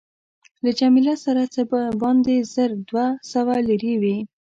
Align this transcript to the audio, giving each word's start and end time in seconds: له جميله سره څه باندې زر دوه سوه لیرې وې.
له 0.63 0.71
جميله 0.79 1.15
سره 1.25 1.41
څه 1.53 1.61
باندې 2.01 2.35
زر 2.53 2.69
دوه 2.89 3.05
سوه 3.31 3.55
لیرې 3.67 3.93
وې. 4.01 4.17